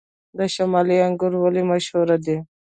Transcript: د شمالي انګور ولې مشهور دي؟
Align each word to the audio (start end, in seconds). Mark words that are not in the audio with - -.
د 0.37 0.39
شمالي 0.53 0.97
انګور 1.07 1.33
ولې 1.39 1.63
مشهور 1.71 2.07
دي؟ 2.25 2.37